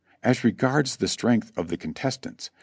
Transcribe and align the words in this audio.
As 0.23 0.43
regards 0.43 0.95
the 0.95 1.07
strength 1.07 1.55
of 1.55 1.67
the 1.67 1.77
contestants. 1.77 2.49